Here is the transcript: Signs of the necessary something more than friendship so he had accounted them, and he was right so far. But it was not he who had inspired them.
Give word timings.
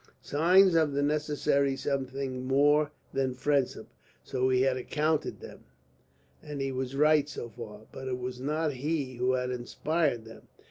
Signs 0.23 0.73
of 0.73 0.93
the 0.93 1.03
necessary 1.03 1.75
something 1.75 2.47
more 2.47 2.89
than 3.13 3.35
friendship 3.35 3.91
so 4.23 4.49
he 4.49 4.63
had 4.63 4.75
accounted 4.75 5.41
them, 5.41 5.65
and 6.41 6.59
he 6.59 6.71
was 6.71 6.95
right 6.95 7.29
so 7.29 7.49
far. 7.49 7.81
But 7.91 8.07
it 8.07 8.17
was 8.17 8.39
not 8.39 8.73
he 8.73 9.17
who 9.17 9.33
had 9.33 9.51
inspired 9.51 10.25
them. 10.25 10.47